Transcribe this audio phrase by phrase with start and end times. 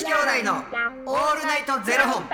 [0.00, 2.24] 子兄弟のオールナイトゼロ本。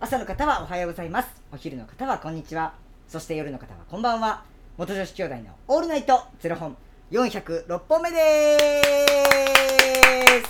[0.00, 1.28] 朝の方はおはようございます。
[1.52, 2.72] お昼の方はこんにちは。
[3.08, 4.42] そして夜の方はこんばんは。
[4.78, 6.74] 元女子兄弟のオールナイトゼロ本。
[7.10, 10.48] 406本目です。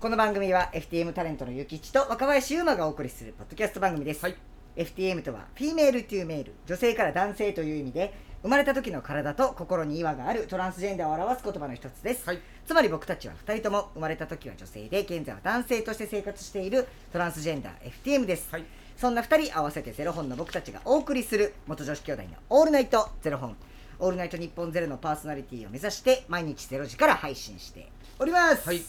[0.00, 12.40] この番組は FTM タレントのゆきちと若林優馬がお送りするポッドキャスト番組です、はい FTM とは Female to Male 女性から男性という意味で生まれた時の体と心に違和があるトランスジェンダーを表す言葉の一つです、はい。
[12.66, 18.64] つまり僕たちは2人とも生まれた時は女性で現在は男性として生活しているトランスジェンダー FTM です、はい。
[18.96, 23.56] そんな2人合わせてゼロ本の僕たちがお送りする元女子兄弟のオールナイトゼロ本。
[24.00, 28.66] オールナイト日本ゼロのパーソナリティを目指して毎日ゼロ時から配信しております。
[28.66, 28.82] はい。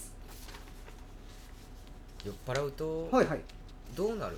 [2.25, 3.41] 酔っ払うとはいはい。
[3.95, 4.37] どうなる？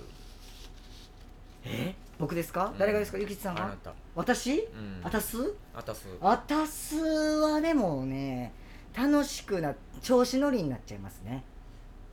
[1.70, 1.95] え？
[2.20, 2.77] 僕ですか、うん。
[2.77, 3.17] 誰がですか？
[3.17, 3.66] ゆきちさんが？
[3.66, 3.94] あなた。
[4.16, 5.02] 私、うん。
[5.03, 5.38] あたす？
[5.73, 6.08] あたす。
[6.21, 8.53] あたすはでもね
[8.95, 11.44] 楽しくな調子乗りになっちゃいますね。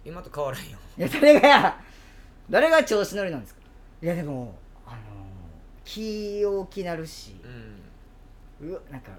[0.04, 0.78] 今と変わらんよ。
[0.98, 1.80] いや誰がや？
[2.50, 3.60] 誰が調子乗りなんですか？
[4.02, 4.54] いやでも
[4.86, 4.98] あのー
[5.84, 7.36] 気大きなるし。
[7.42, 8.70] う、ん。
[8.70, 9.10] うわなんか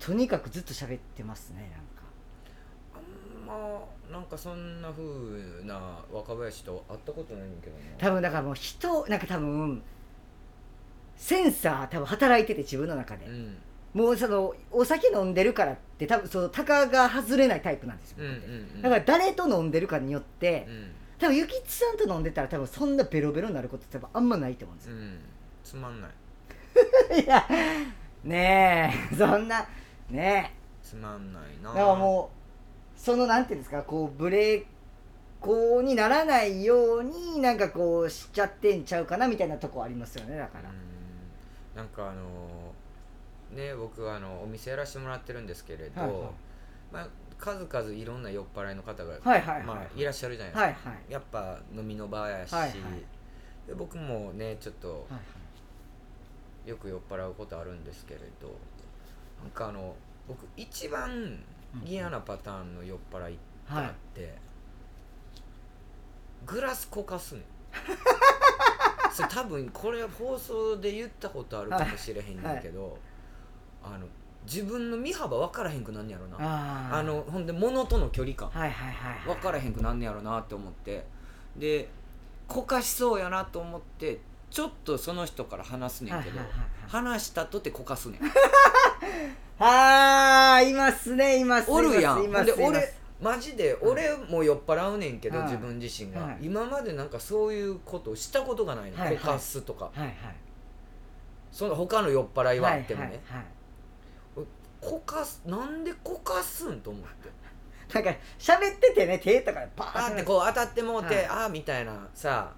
[0.00, 1.93] とにかくずっと喋ってますねなんか
[3.46, 7.82] まなんかそんな風な若林と会ったことないんだけどな。
[7.98, 9.82] 多分だからもう人なんか多分
[11.16, 13.56] センサー多分働いてて自分の中で、うん。
[13.94, 18.82] もうそのお酒飲んでるからって多分そのタカが外れないタイプなんですよ、うんうん僕ってうん。
[18.82, 20.90] だから誰と飲んでるかによって、うん。
[21.18, 25.18] 多分ゆきちさんと飲んでたら多分そんなベロベロになることって多分あんまないと思うんですよ、うん。
[25.62, 26.10] つまんない。
[27.22, 27.46] いや
[28.24, 29.64] ねえそんな
[30.10, 31.70] ねつまんないな。
[31.70, 32.43] えだからもう
[32.96, 41.76] そのなんていうんですかこうブレーにならないようになんかこうしちゃってんちゃうかなみたいなとこありますよねだから、うん。
[41.76, 42.72] なんかあの
[43.54, 46.20] ね僕はあのお店やらせてもらってるんですけれど、はいはい。
[46.92, 51.12] まあ、数々いろんな酔っ払いの方が、はいはいはいまあ、いらっしゃるじゃないですか、はいはい。
[51.12, 52.72] やっぱ飲みの場やし、はいはい。
[53.66, 55.18] で僕もねちょっとはいは
[56.66, 56.68] い。
[56.70, 58.48] よく酔っ払うことあるんですけれど
[59.42, 59.94] なんかあの
[60.26, 61.38] 僕一番
[61.84, 64.34] 嫌なパターンの酔っ払いってあって、
[66.46, 67.44] グラスこかすねん。
[69.12, 72.98] それ多分これ放送で言ったことあるかもしれへんねんけど、
[73.82, 74.06] あの
[74.44, 76.36] 自分の身幅分からへんくなんねやろな。
[76.38, 76.96] あー。
[76.98, 78.48] あのほんで物との距離感。
[78.50, 79.34] はいはいはいはい。
[79.36, 81.06] 分からへんくなんねやろなって思って。
[81.56, 81.88] で
[82.48, 84.20] こかしそうやなと思って
[84.54, 86.90] ちょっとその人から話すねんけど、はいはいはいはい。
[87.08, 88.20] 話したとてこかすねん。
[89.58, 92.22] あーいますねいますおるやん。
[92.22, 92.62] いますいます。
[92.62, 95.48] いますで俺マジで俺も酔っ払うねんけど、はい。
[95.48, 96.38] 自分自身が、はい。
[96.40, 99.16] 今までなんかそういうことをしたことがないの、はいはい。
[99.16, 99.86] こかすとか。
[99.86, 100.14] はいはい。
[101.50, 104.46] その他の酔っ払いはあってもね、はいはいはい。
[104.80, 107.28] こかすなんでこかすんと思って。
[107.92, 111.26] なんか喋っててね手とかでパパーーっっててこう当たってもうて、はい。
[111.26, 112.52] ああみたいなさ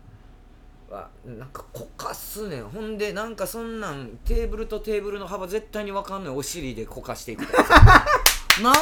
[0.91, 2.64] はなんかこかすねん。
[2.64, 6.34] ほんでなんかそんなんテーブルとテーブルの幅絶対に分かんない。
[6.34, 7.42] お尻でこかしていく
[8.62, 8.80] なんで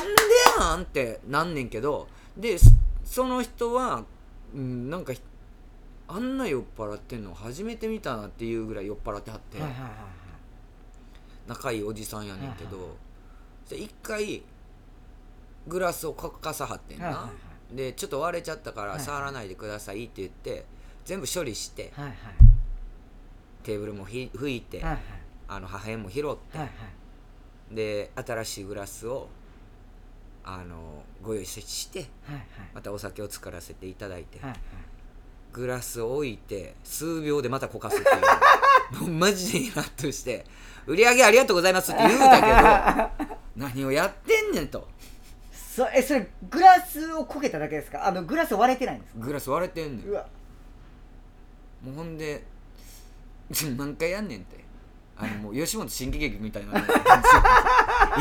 [0.59, 2.09] やんってなんねんけど。
[2.37, 2.67] でそ
[3.05, 4.05] その人は、
[4.55, 5.21] うん、なんかひ
[6.09, 9.91] あんな酔っ払ってんの初めて見たなっていうぐらい酔っ払ってはって、はいはいはい
[11.47, 14.43] 仲いいおじさんやねんけど、はいはいで一回
[15.67, 17.31] グラスをこかさはってんな、はいはいは
[17.73, 19.01] でちょっと割れちゃったからはい。
[19.01, 20.67] 触らないでくださいって言って、
[21.05, 22.15] 全部処理してはいはい。
[23.63, 25.01] テーブルもひ拭いて、はいはい。
[25.49, 26.71] あの破片も拾って、はい
[27.71, 29.29] で新しいグラスを
[30.45, 32.45] あのご用意してはいはい。
[32.75, 34.61] またお酒を作らせていただいて、はいはい。
[35.53, 38.13] グラスを置いて数秒でまたこかすってい
[38.99, 39.01] う。
[39.01, 40.45] もうマジでイラッとして
[40.87, 44.87] 「売り上げありがとうございます」って言うたけど 何をやってんねんと。
[45.53, 48.07] そえそれグラスをこけただけですか？
[48.07, 49.21] あのグラス割れてないんですか？
[49.25, 50.07] グラス割れてんねん。
[50.07, 50.27] うわ
[51.85, 52.45] もうほんで
[53.77, 54.65] 何回やんねんって。
[55.17, 56.73] あのもう吉本新喜劇みたいな。
[56.73, 56.83] 感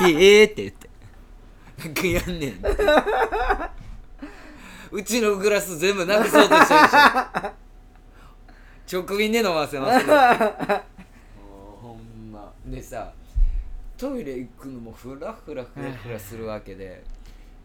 [0.08, 0.90] じでえええーって言って。
[1.80, 2.70] 何回やんねんって。
[4.92, 6.88] うちのグラス全部なくそうとしてるで
[8.90, 9.02] しょ。
[9.02, 12.54] 直瓶で飲ませますよもうほんま。
[12.66, 13.12] でさ
[13.98, 17.04] トイレ行くのもフラフラフラフラするわけで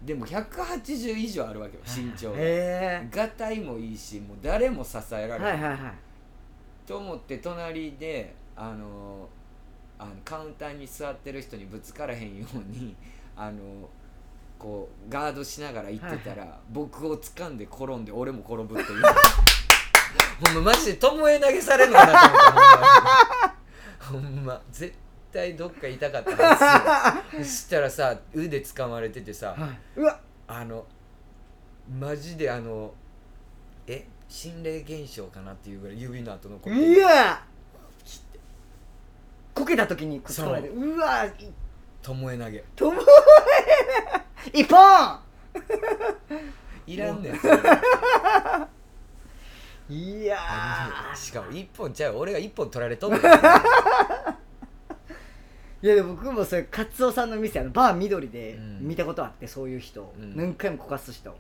[0.02, 2.36] でも180以上あるわけよ身長が。
[2.38, 5.80] へがたいもいいしもう誰も支えらえれない、はいはいはい。
[6.86, 9.28] と思って隣であの
[9.98, 12.94] あのカウンターに座ってる人にぶつからへんように
[13.36, 13.88] あの
[14.58, 19.02] こうガードしながら行ってたら、僕を掴んで転んで俺も転ぶっていう。
[20.44, 23.54] ほんまマジで巴投げされるのかなと思った
[24.00, 24.30] ほんま。
[24.34, 24.54] ほんま。
[24.54, 24.94] な絶
[25.32, 29.54] 対どっか痛かったはずよそしたらさ腕掴まれててさ
[29.96, 30.20] うわ。
[30.46, 30.86] あの
[31.98, 32.92] マジであの
[33.86, 37.42] え心霊現象かなっていうぐらい指の跡残ってうわ。
[39.54, 40.69] こけた時にこられて。
[40.69, 40.98] う。
[40.98, 41.25] わ。
[41.25, 41.32] い
[42.00, 42.62] ともえ投げ。
[42.76, 45.19] ともえ一本。
[46.86, 47.34] いらんねん
[49.92, 51.16] いやー。
[51.16, 52.16] しかも一本ちゃう。
[52.16, 53.20] 俺が一本取られとんねん
[55.80, 58.88] いやでも僕もそれカツオさんの店あのバー緑でうん。
[58.88, 60.36] 見たことあって、そういう人、うん。
[60.36, 61.36] 何回もこかす人。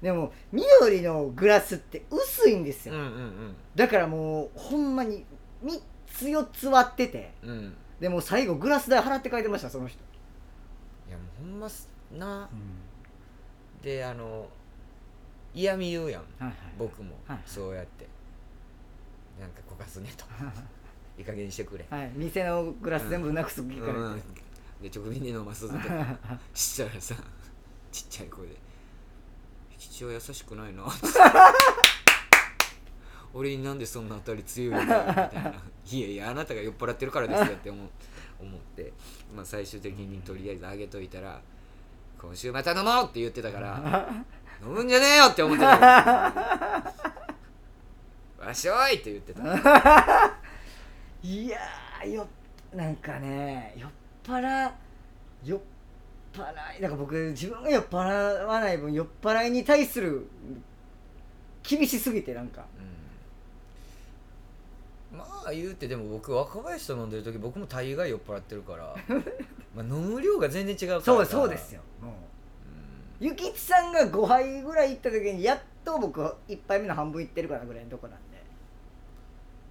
[0.00, 5.24] でも緑のグラスって薄いんですよ、うんうんだからもうほんまに
[5.64, 7.32] 3つ4つ割ってて。
[7.42, 7.50] うん。
[7.50, 10.02] うんでも最後グラス代払って帰ってましたその人、
[11.08, 11.88] いやもうほんます
[12.18, 12.48] な。
[13.80, 14.48] であの
[15.54, 16.22] 嫌味言うやん。
[16.22, 17.14] はいはい僕も。
[17.28, 17.38] はい。
[17.46, 18.08] そうやって。
[19.38, 20.24] なんかこかすねと
[21.22, 21.86] いい加減にしてくれ。
[21.88, 24.22] はい、店のグラス全部なくす気から、うん。
[24.82, 25.78] で直瓶で飲ますぞと
[26.52, 27.14] したらさ
[27.92, 28.56] ちっちゃい声で
[29.78, 30.82] 「吉は優しくないな」
[33.32, 35.54] 俺になんでそんな当たり強いんだよみたいな
[35.88, 37.88] 「いやいやあなたが酔っ払ってるからですよ」って思う。
[38.40, 38.92] 思って、
[39.36, 41.40] まあ、最終的にとりあえずあげといたら
[42.20, 44.08] 「今週また飲もう!」って言ってたから
[44.60, 45.78] 「飲むんじゃねえよ!」って思ってた
[48.44, 49.42] わしおい!」って言ってた
[51.32, 52.28] いやーよ
[52.74, 53.90] なんかね酔っ
[54.22, 54.70] 払
[55.42, 55.60] 酔っ
[56.34, 60.26] 払いなんか僕自分が酔っ払わない分酔っ払いに対する
[61.62, 62.66] 厳しすぎてなんか。
[65.12, 65.18] うん。
[65.18, 68.94] まあ言うてでも僕若林と飲んでる時僕も大概酔っ払ってるから
[69.74, 71.80] まあ飲む量が全然違うからそうさそうですよ。
[72.02, 72.12] もう。
[73.22, 73.28] うん。
[73.28, 78.42] ゆきちさんが5杯ぐらい行った時にやっと僕1杯目の半分いってるかなぐらいのとこなんで。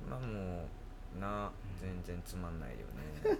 [0.10, 0.81] まあもう
[1.20, 3.40] な全然つまんないよね。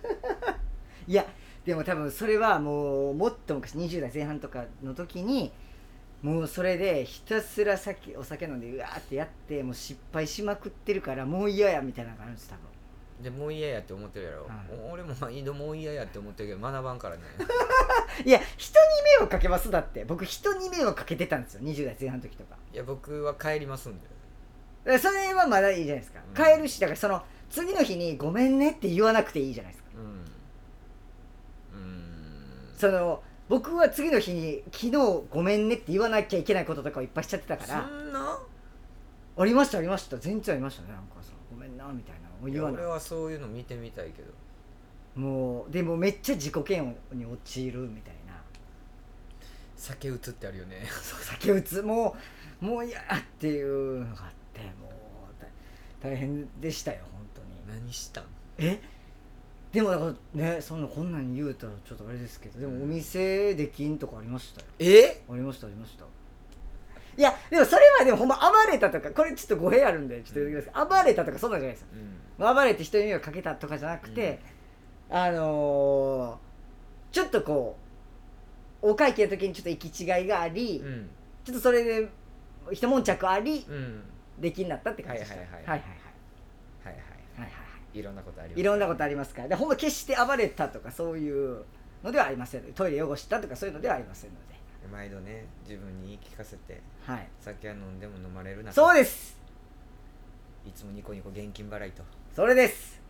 [1.08, 1.26] いや
[1.66, 5.52] でも多分それはもうもっと昔20代前半とかの時に
[6.22, 12.72] もうそれでひたすら酒お酒飲んでうわーってやってもう失敗しまくってるからもう嫌やみたいなのがあるんです多分。
[13.24, 14.52] でもう嫌やって思ってるやろ、はい
[14.92, 17.22] 俺も毎度もう嫌やって思ってるけど学ばんからね。
[18.26, 18.86] いや人に
[19.20, 20.06] 迷惑かけますだって。
[20.06, 22.56] 僕人に迷惑かけてたんですよ20代前半の時とか。
[22.74, 24.00] いや僕は帰りますん
[24.86, 24.98] で。
[24.98, 26.34] それはまだいいじゃないですか、うん。
[26.34, 29.90] 帰るしだからその次の日に「ごめんね」って言わなくていいじゃないですか。
[31.74, 31.80] うん。
[31.80, 32.76] うん。
[32.78, 34.92] その僕は次の日に「昨日
[35.30, 38.40] ごめんね」って言わなきゃいけないこととかをいっぱいしちゃってたかそらんな？
[39.38, 40.18] ありましたありました。
[40.18, 40.90] 全然ありましたね。
[40.90, 42.82] なんかさ「ごめんな」みたいなのをい言わない。
[42.82, 44.32] や俺はそういうの見てみたいけど。
[45.14, 48.42] もうでもめっちゃ自己嫌悪に陥るみたいな。
[49.76, 50.86] 酒うつってあるよね。
[51.04, 52.16] そう酒打つも
[52.62, 57.00] うもう嫌やっていうのがあってもう大大変でしたよ
[57.68, 58.24] 何したん
[58.58, 58.80] え？
[59.72, 64.68] でもねそんなこんなん言うたらちょっとあれですけどでもお店できんとかありましたよ。
[64.80, 65.22] え？
[65.30, 66.06] ありましたありました。
[67.18, 71.04] いやでもそれはでもほんま暴れたとかこれちょっと語弊あるんでちょっと言ってください。
[71.04, 71.88] 暴れたとかそんなんじゃないですよ。
[72.40, 72.56] うん。
[72.56, 74.40] 暴れて人に迷惑かけたとかじゃなくて、
[75.10, 77.78] あのー、ちょっとこ
[78.82, 81.10] うお会計の時にちょっと行き違いがあり、うん。
[81.44, 82.10] ちょっとそれで
[82.72, 84.04] 一悶着ありうん。
[84.40, 85.36] 出来になったって感じでした。
[85.38, 85.64] はいはいはい。
[85.64, 86.11] はいはいはい
[87.94, 89.48] いろんなことありますいろんなことありますから。
[89.50, 91.64] でほんま決して暴れたとかそういう
[92.04, 92.62] のではありません。
[92.74, 94.52] トイレ汚したとかそういうのではありませんので。
[94.92, 97.28] 毎度ね自分に言い聞かせてはい。
[97.40, 99.40] 酒は飲んでも飲まれるなそうです。
[100.66, 102.04] いつもニコニコ現金払いと。
[102.36, 103.02] それです。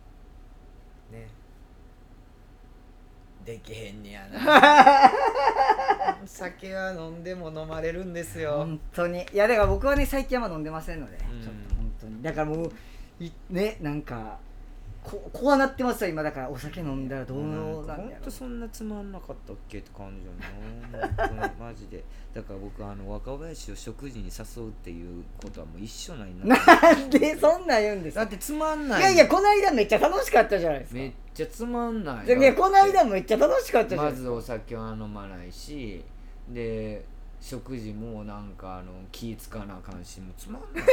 [1.10, 1.28] ね。
[3.44, 5.10] できへんねやな。
[6.26, 8.58] 酒は飲んでも飲まれるんですよ。
[8.58, 9.26] 本当に。
[9.32, 11.42] いやだから僕はね最近は飲んでませんので、うん。
[11.42, 12.22] ちょっと本当に。
[12.22, 12.72] だからもう
[13.18, 14.38] いねなんか
[15.04, 16.22] ここうなってますよ今。
[16.22, 18.06] だからお酒飲んだらどうなんだろう。
[18.08, 22.04] ほんとそんなつまんなかったっけって感じよな 本当にマジで。
[22.32, 28.20] だから僕あの若林を食事に誘うっていうことはもう一緒ないななんでそんなん言うんですか。
[28.20, 29.00] だってつまんない。
[29.00, 30.98] いやいやこの間めっちゃ楽しかったじゃないですか。
[31.00, 32.26] めっちゃつまんない。
[32.26, 34.30] いやこの間めっちゃ楽しかったじゃないですか。
[34.30, 36.04] まずお酒は飲まないし
[36.48, 37.04] で
[37.44, 40.84] 食事もなんかあの気ぃつかなあかんしもうつまんない。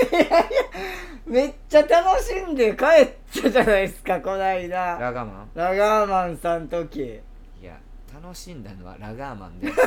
[1.28, 3.10] めっちゃ楽しんで帰っ
[3.44, 4.98] たじゃないですかこの間。
[5.00, 5.50] ラガーマン？
[5.54, 7.22] ラガーマンさん時。
[7.62, 7.78] いや
[8.12, 9.72] 楽しんだのはラガーマンで。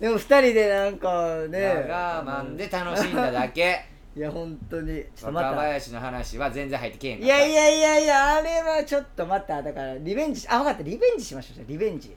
[0.00, 1.60] でも二人でなんかね。
[1.60, 3.84] ラガーマンで楽しんだだけ。
[4.16, 5.04] いや本当に。
[5.14, 5.60] ちょっとま若た。
[5.62, 7.38] 林の話は全然入ってけえへんかいった。
[7.38, 9.62] やいやいやいやあれはちょっとまた。
[9.62, 10.82] だからリベンジしあ分かった。
[10.82, 11.66] リベンジしましょうじゃあ。
[11.68, 12.16] リベンジうん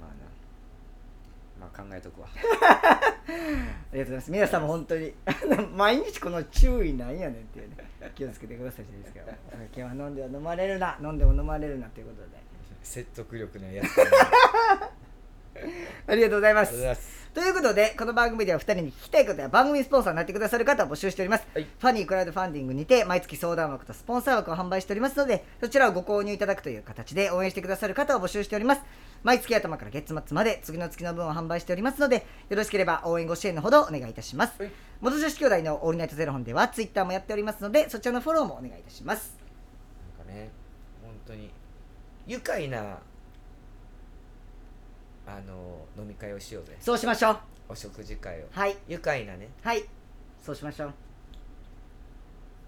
[0.00, 0.14] まあな
[1.60, 2.28] まあ考えとくわ。
[3.92, 4.32] りがとうございます。
[4.32, 5.14] 皆さんも本当に
[5.76, 7.76] 毎日この注意なんやねんっていうね
[8.16, 9.30] 気をつけてくださいですけど。
[9.48, 12.38] お酒は飲んでは飲まれるな飲んでも飲まれるなということで。
[12.82, 13.86] 説得力のやつ
[16.06, 21.68] ありがとうございますということでこの番組では2人に聞きたいことや番組スポンサーになってくださる方を募集しております、はい。
[21.78, 28.82] ファニークラウドファンディングにて毎月相談枠とスポンサー枠を販売しておりますのでそちらをご購入いただくという形で応援してくださる方を募集しております。
[29.22, 34.72] 毎月頭から月末まで次の月の分を販売しておりますのでよろしければ応援ご支援のほどお願いいたします、はい。
[35.00, 39.38] 元女子兄弟のオールナイトゼロ本ではツイッターもやっておりますのでそちらのフォローもお願いいたします。
[40.18, 40.50] なんかね
[41.04, 41.52] 本当に
[42.26, 42.98] 愉快な
[45.28, 46.74] あの飲み会をしようぜ。
[46.80, 47.38] そうしましょう。
[47.68, 48.46] お食事会を。
[48.50, 48.76] はい。
[48.88, 49.50] 愉快なね。
[49.62, 49.84] はい。
[50.42, 50.94] そうしましょう。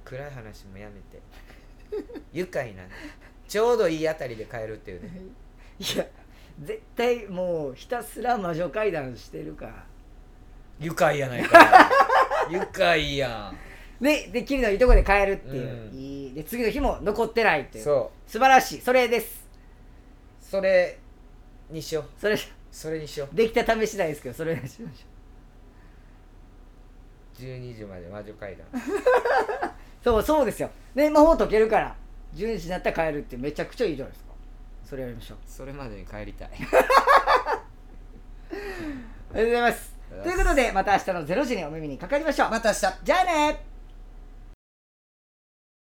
[0.05, 2.21] 暗い話もやめて。
[2.35, 2.91] 愉快なね。
[3.49, 5.11] ちょうどいいあたりで帰るっていうね。
[5.79, 5.97] い。
[5.97, 6.07] や
[6.63, 9.85] 絶対もうひたすら魔女会談してるから。
[10.79, 11.91] 愉快やないか。
[12.53, 13.55] 愉快や
[14.03, 15.99] ででキリのいいとこで帰るっていう、うん。
[15.99, 16.35] いい。
[16.35, 17.83] で次の日も残ってないっていう。
[17.83, 18.31] んそう。
[18.31, 18.81] 素晴らしい。
[18.83, 19.49] それです。
[20.43, 20.99] それ
[21.71, 22.05] にしよう。
[22.19, 22.39] それ
[22.71, 23.35] それにしよう。
[23.35, 25.11] できた試しないですけどそれにしましょ
[27.43, 28.71] 12時まで魔女会談う
[30.05, 30.71] そうそうですよ。
[30.95, 31.97] で魔法解けるから
[32.35, 34.31] 12時になったら帰るってめちゃくちゃいいじゃないですか。
[34.85, 35.39] それやりましょう。
[35.47, 36.51] それまでに帰りたい。
[39.33, 39.95] ありがとうございます。
[40.23, 42.51] ということでまた明日の0時にお耳にかかりましょう。
[42.51, 42.81] また明日。
[43.05, 43.70] じゃあね